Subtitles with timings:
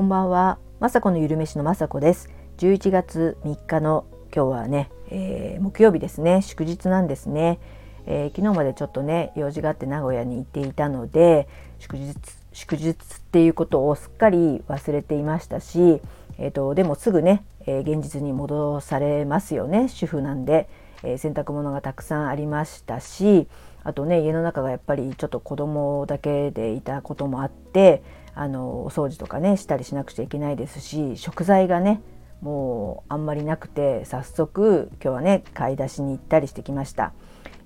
[0.00, 2.30] こんばんは、まさこのゆるめしのまさこです。
[2.56, 7.58] 11月3日の今日はね、えー、木曜日ですね、祝日なんですね、
[8.06, 12.16] えー、昨日までちょっとね用事があって名古屋に行っていたので祝日
[12.54, 12.94] 祝日っ
[13.30, 16.00] ていうことをすっかり忘れていましたし、
[16.38, 19.90] えーと、でもすぐね、えー、現実に戻されますよね。
[19.90, 20.66] 主婦なんで、
[21.02, 23.48] え洗濯物がたくさんありましたし
[23.84, 28.02] あとね家の中がやっぱりちょっと子供だけでいたこともあって
[28.34, 32.02] あのお掃除とかねしたりしなくちゃいけないですし食材がね
[32.40, 37.12] もうあんまりなくて早速今日はね買い出しに行ったりしてきました。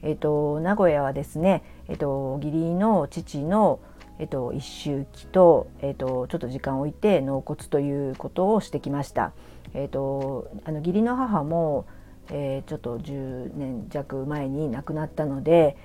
[0.02, 3.80] えっ、ー、と名古屋はですね、えっ、ー、と義理の父の
[4.18, 9.32] えっ、ー、と一周忌とえっ、とちょっと時間を置いて納骨ということをしてきました。
[9.74, 11.86] えっ、とあの義理の母も、
[12.30, 15.76] えちょっと10年弱前に亡くなったので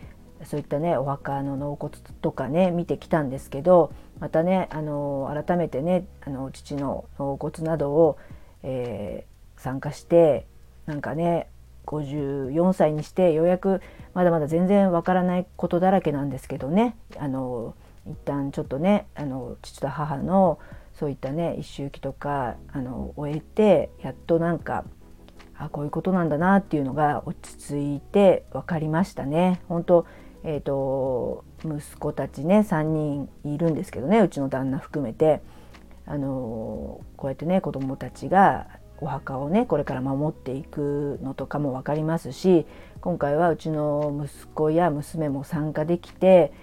[0.45, 8.17] そういったねお墓の納骨とかね見てきたんですけどまたねあの改めてねあの父の納骨などを、
[8.63, 10.45] えー、参加して
[10.85, 11.47] なんかね
[11.85, 13.81] 54歳にしてようやく
[14.13, 20.59] まだまだ全然わからないことだらけなんですけどねあの一旦ちょっとねあの父と母の
[20.93, 24.85] そういったね一周期とかあの終えてやっとなんか
[25.59, 29.61] あこういうことなんだなっていうのが落ち着いて分かりましたね。
[29.67, 30.05] 本当
[30.43, 35.41] えーと、息子たちね3人いるんですけどねうちの旦那含めて
[36.05, 38.67] あのこうやってね子供たちが
[39.01, 42.65] お墓をねこれから守っていくのとかも分かりますし
[43.01, 46.53] 今回はうちの息子や娘も参加できて、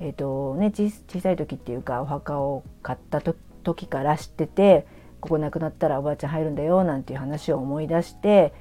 [0.00, 4.86] えーとね、小さい時っていうかお墓を買った時から知ってて
[5.20, 8.52] ここ亡くなったらおばあちゃん入るんだよなんていう話を思い出して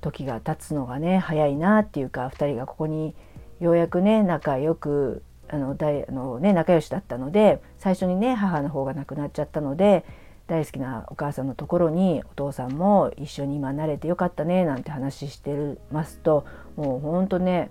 [0.00, 3.14] 時が経つのがね早いなっていうか2人がここに
[3.60, 10.04] ようやくね仲良くあの大あの、ね、仲良しだったので最初にね母の方が亡くなっちゃったので
[10.46, 16.44] 大好きなお母さんのところにお父さんも一緒に今慣れてよかったねなんて話してますと
[16.76, 17.70] もうほんとね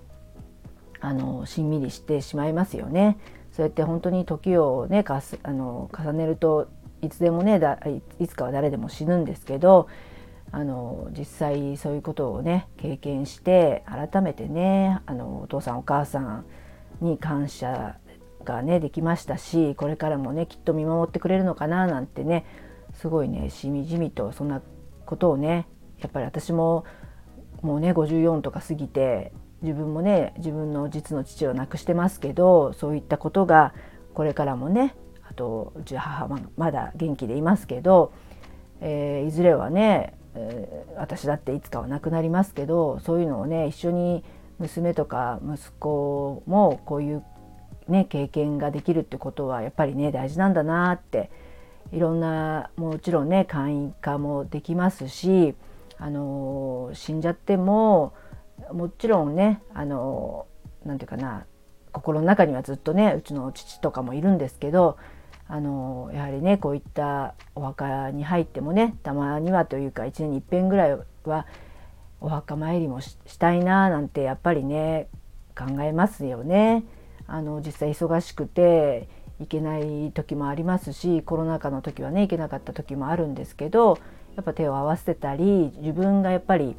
[0.99, 3.17] あのしんみりしてしまいますよね。
[3.51, 6.69] そうやって本当に時をねかすあの重ねると
[7.03, 7.79] いつでもねだ
[8.19, 9.87] いつかは誰でも死ぬんですけど
[10.51, 16.45] あの実際そういうことをね経験して改めてねあのお父さんお母さん
[17.01, 17.97] に感謝
[18.45, 22.45] がねできましたしこれからもねきっと見守ってくれるのかななんてね
[22.93, 24.61] すごいねしみじみとそんな
[25.05, 25.67] ことをね
[25.99, 26.85] やっぱり私も
[27.61, 33.73] もうね54とか過ぎて自分もね自分の実の父を亡くしてますけどそういったことが
[34.13, 34.95] これからもね
[35.33, 38.13] とうち母はまだ元気でいますけど、
[38.81, 44.23] えー、いずれはねえー、私だっていつかは亡くなりますけどそういうのをね一緒に
[44.59, 47.23] 娘とか息子もこういう、
[47.87, 51.29] ね、経験ができるってことはやっぱりね大事なんだなって
[51.91, 55.55] いろんなもちろんね簡易化もできますし、
[55.97, 58.13] あのー、死んじゃっても
[58.71, 61.45] もちろんね、あのー、ていうかな
[61.91, 64.97] 心の中にはずっとねうちの父とかもいるんですけど
[65.47, 71.45] あのやはりねこういったお墓に入ってもねたまにはというか1年にいっぺんぐらいは
[72.21, 75.09] お墓参りもしたいななんてやっぱりね
[75.57, 76.83] 考えますよね。
[77.27, 79.07] あの実際忙しくて
[79.39, 83.97] 行けない時もありますしコロナ禍の時はね行けなかった時もあるんですけど
[84.35, 86.75] やっぱ手を合わせたり自分がやっぱり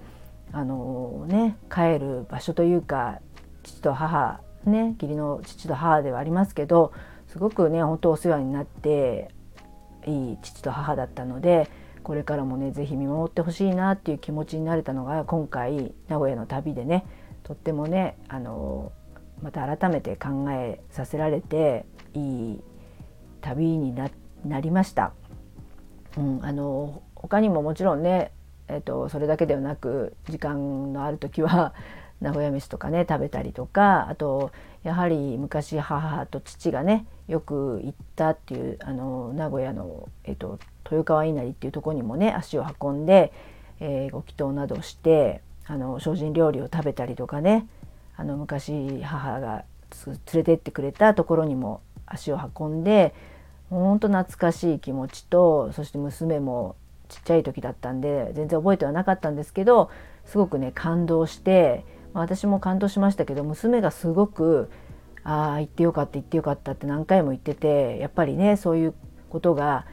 [0.53, 3.21] あのね帰る場所というか
[3.63, 6.93] 父と母ね義理の父と母ではありますけど
[7.35, 9.29] すごくね本当お世話になって
[10.07, 11.69] いい父と母だったので
[12.05, 17.05] これからもね是非見守ってほしいなっていう気持ちになれたのが今回名古屋の旅でね
[17.43, 18.93] とってもねあの
[19.43, 22.61] また改めて考えさせられていい
[23.41, 24.09] 旅にな
[24.61, 25.13] りました。
[26.17, 28.31] うん、あの他にももちろんね、
[28.69, 31.75] えっと、それだけではなく時間のある時は
[32.21, 34.53] 名古屋飯とかね食べたりとかあと
[34.83, 43.33] やはり昔母と父がねよく行ったっていうあの名古屋の、えっと、豊川稲荷っていうとこにもね足を運んで、
[43.81, 47.67] えー、ご祈祷などしてあの精進料理を食べたりとかね
[48.17, 49.65] あの昔母が
[50.07, 53.15] 連れてってくれたところにも足を運んで
[53.71, 56.77] ほんと懐かしい気持ちとそして娘も
[57.09, 59.91] ちっちゃい時だったんで全然覚えてはなかったんですけど
[60.27, 61.85] すごくね感動して
[62.21, 64.71] 私も感動しましたけど娘がすごく
[65.25, 68.95] ああ行ってよかった行ってよかったって何回も言っててやっぱりねそういう
[69.31, 69.87] ことが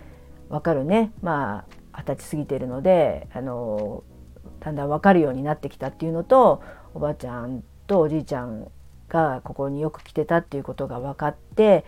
[0.49, 1.11] 分かるね。
[1.21, 4.03] まあ二十歳過ぎてるのであの
[4.59, 6.61] だんだん分かるようになってきたっていうのと
[6.93, 8.69] おばあちゃんとおじいちゃん
[9.09, 11.85] がここによく来てたっていうことが分かって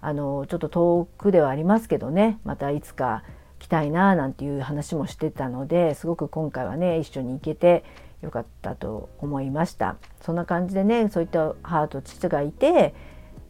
[0.00, 2.40] あのちょっと遠くではありますけどね。
[2.44, 3.22] またいつか
[3.58, 7.84] きたいななんていう話もしてたのですごく今回はね一緒に行けて
[8.22, 12.94] よかったと思いましたそんな感じでねそういった母と父がいて、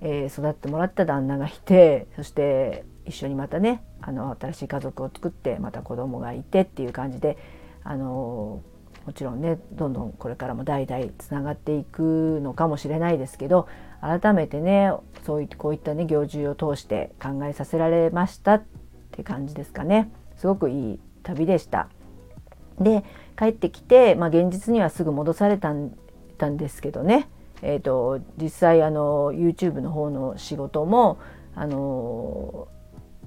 [0.01, 7.39] えー、育ってもらった旦那がいてそして一緒にまたねあの新しい家族を作ってまた子供がいてっていう感じで
[7.83, 8.63] あの
[9.07, 13.69] もちろんねどんどんこれからも代々つながっていくのかもしれないですけど
[14.01, 14.93] 改めてね
[15.25, 18.65] そういこういったね行事を通して考えさせられましたっ
[19.13, 21.89] て感じですかねすごくいい旅でした。
[22.81, 23.05] で
[23.39, 25.97] 帰ってきて、まあ、現実にはすぐ戻されたん
[26.39, 27.29] たんですけどね、
[27.63, 31.19] えーと、実際あの YouTube の方の仕事も
[31.55, 32.69] あの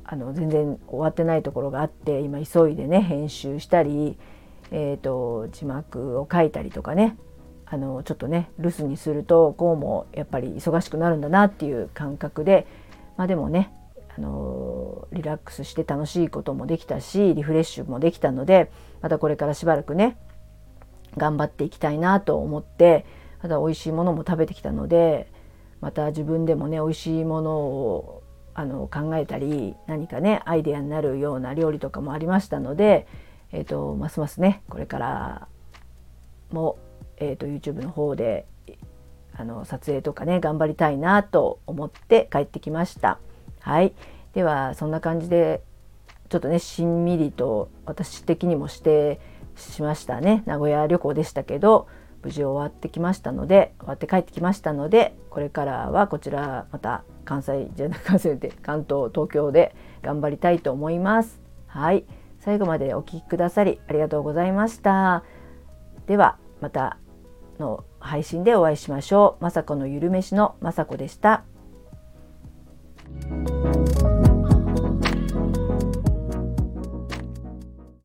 [0.03, 4.17] あの全然終わってないところがあって今急いでね編集したり、
[4.71, 7.17] えーと、字幕を書いたりとかね。
[7.69, 12.65] あのちょっとね留守にするとこうもやっぱり忙しくなるんだなっていう感覚で
[13.17, 13.73] まあでもね
[14.17, 18.71] あのリラックスして楽しいこともできたしリフレッシュもできたので
[19.01, 20.17] またこれからしばらくね
[21.17, 23.05] 頑張っていきたいなと思って
[23.41, 25.31] また美味しいものも食べてきたので
[25.81, 28.23] また自分でもね美味しいものを
[28.55, 33.05] あの考えたり何かねアイデアになるような料理とかもありましたので、
[33.51, 35.47] えーと、ますますねこれから
[36.51, 36.79] も、
[37.17, 38.47] えーと、YouTube の方で
[39.35, 43.19] あの撮影とかね頑張りたいなと思って帰ってきました。
[43.67, 43.93] はい。
[44.33, 45.61] ではそんな感じで
[46.29, 49.19] ちょっとねしんみりと私的にもして
[49.57, 50.41] しましたね。
[50.45, 51.89] 名古屋旅行でしたけど
[52.23, 61.41] 無事終わってきましたので終わって帰ってきましたのでこれからはこちらまた関西じゃなく関西で関東東京で頑張りたいと思います。
[61.65, 62.05] はい。
[62.39, 65.25] 最後までお聴きくださりありがとうございました。
[66.05, 66.99] ではまた
[67.59, 69.43] の配信でお会いしましょう。
[69.43, 71.43] まさこのゆるめしのまさこでした。